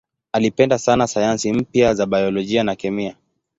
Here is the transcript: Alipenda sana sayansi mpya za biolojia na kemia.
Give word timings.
Alipenda 0.33 0.77
sana 0.77 1.07
sayansi 1.07 1.53
mpya 1.53 1.93
za 1.93 2.05
biolojia 2.05 2.63
na 2.63 2.75
kemia. 2.75 3.15